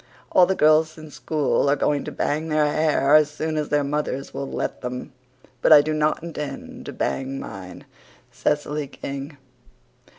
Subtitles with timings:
[0.31, 3.83] All the girls in school are going to bang their hair as soon as their
[3.83, 5.13] mothers will let them.
[5.61, 7.85] But I do not intend to bang mine.
[8.31, 9.37] CECILY KING.